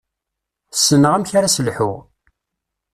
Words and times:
Ssneɣ 0.75 1.11
amek 1.13 1.31
ara 1.37 1.53
s-lḥuɣ. 1.55 1.99